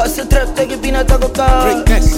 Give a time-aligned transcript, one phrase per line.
[0.00, 1.84] Hustle trap, take it peanut, taco car.
[1.84, 2.16] Greatness.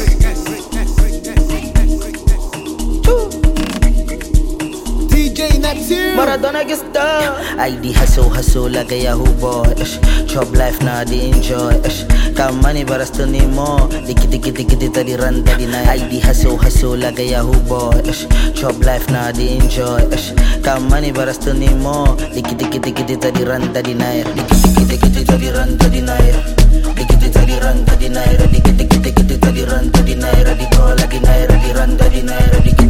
[5.11, 6.15] DJ Neptune.
[6.15, 7.35] Maradona que está.
[7.59, 9.75] I the hustle, hustle like a Yahoo boy.
[9.79, 9.99] Ish.
[10.29, 11.75] Chop life now, the enjoy.
[11.85, 12.05] Ish.
[12.35, 13.89] Got money, but I still need more.
[14.07, 15.89] Diki diki diki diki the run the night.
[15.89, 18.01] I the hustle, hustle like a Yahoo boy.
[18.07, 18.29] Ish.
[18.55, 20.07] Chop life now, the enjoy.
[20.15, 20.31] Ish.
[20.63, 22.15] Got money, but I still need more.
[22.31, 24.27] Diki diki diki diki the run the night.
[24.27, 26.62] Diki diki diki diki the run the night.
[26.73, 28.39] Diki diki the run the night.
[28.53, 30.59] Diki diki diki diki the run the night.
[30.59, 31.51] Di call the night.
[31.63, 32.65] Di run the night.
[32.65, 32.82] Diki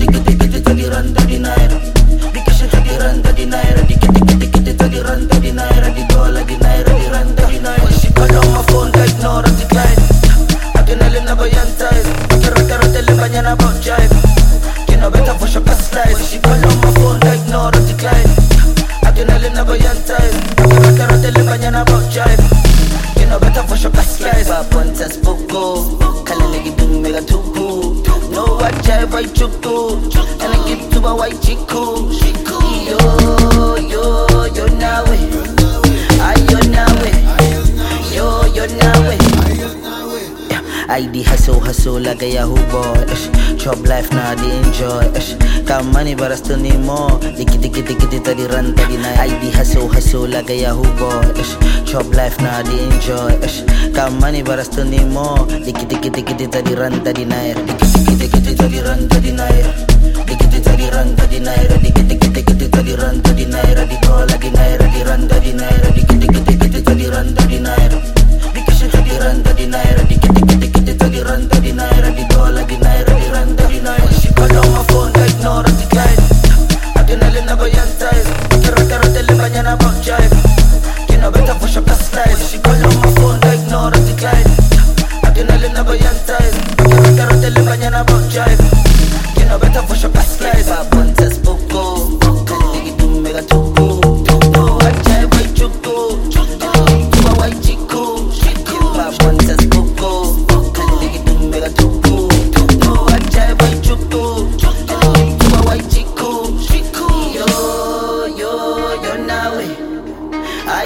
[29.93, 32.02] And I give to a white chick Yo,
[40.93, 43.07] I the hustle, hustle like a Yahoo boy.
[43.57, 45.09] Chop life now, the enjoy.
[45.17, 45.35] Ish.
[45.65, 47.17] Got money, but I still need more.
[47.19, 49.19] Diki diki diki diki the run the night.
[49.19, 51.33] I the hustle, hustle like a Yahoo boy.
[51.87, 53.33] Chop life now, the enjoy.
[53.43, 53.63] Ish.
[53.95, 55.39] Got money, but I still need more.
[55.65, 57.57] Diki diki diki diki the run the night.
[57.57, 57.87] Diki
[58.21, 59.65] diki diki diki the run the night.
[60.29, 61.71] Diki diki diki run the night.
[61.81, 62.52] Diki diki diki
[82.31, 84.51] shock she call on my phone, I ignore and decline.
[85.27, 86.57] Akinali na bayan time.
[86.77, 88.63] Kira-kira tele mañana about jive.
[89.35, 90.65] Kino better for shock slide.
[90.67, 94.01] Papontas poco, kalale gidung mega tupu.
[94.55, 95.95] No, I jive, I chuku.
[96.33, 98.03] To my white chiku.
[98.97, 100.11] Papontas poco,
[100.73, 102.29] kalale gidung mega tupu.
[102.85, 104.23] No, I jive, I chuku.
[104.59, 104.69] To
[105.51, 106.31] my white chiku.
[107.35, 107.47] Yo,
[108.39, 108.51] yo,
[109.03, 109.13] yo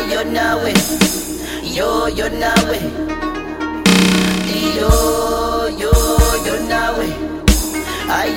[0.09, 0.23] Yo,
[0.63, 1.26] yo,
[1.77, 2.81] yo yo, now Ay,
[4.79, 5.93] yo yo,
[6.47, 7.07] yo, now we.
[8.09, 8.33] I,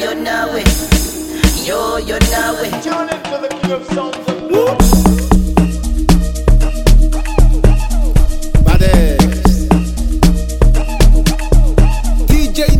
[1.66, 2.52] Yo, yo yo, now
[2.82, 4.90] Tune into the king of sounds and blues.
[8.66, 9.30] Baddest.
[12.28, 12.80] DJ